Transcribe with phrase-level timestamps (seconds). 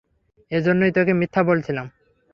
[0.51, 1.87] এজন্যই তোকে মিথ্যা বলেছিলাম।